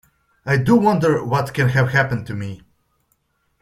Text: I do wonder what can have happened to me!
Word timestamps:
I 0.47 0.57
do 0.57 0.77
wonder 0.77 1.23
what 1.23 1.53
can 1.53 1.69
have 1.69 1.89
happened 1.89 2.25
to 2.25 2.33
me! 2.33 2.63